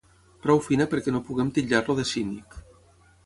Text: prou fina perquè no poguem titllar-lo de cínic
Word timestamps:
prou 0.45 0.61
fina 0.67 0.87
perquè 0.93 1.13
no 1.15 1.21
poguem 1.27 1.53
titllar-lo 1.57 1.97
de 1.99 2.07
cínic 2.13 2.57